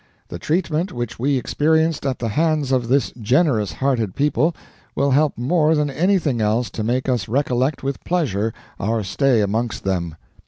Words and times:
The 0.29 0.39
treatment 0.39 0.91
which 0.91 1.19
we 1.19 1.37
experienced 1.37 2.07
at 2.07 2.17
the 2.17 2.29
hands 2.29 2.71
of 2.71 2.87
this 2.87 3.11
generous 3.21 3.73
hearted 3.73 4.15
people 4.15 4.55
will 4.95 5.11
help 5.11 5.37
more 5.37 5.75
than 5.75 5.91
anything 5.91 6.41
else 6.41 6.71
to 6.71 6.83
make 6.83 7.07
us 7.07 7.27
recollect 7.27 7.83
with 7.83 8.03
pleasure 8.03 8.51
our 8.79 9.03
stay 9.03 9.41
amongst 9.41 9.83
them. 9.83 10.15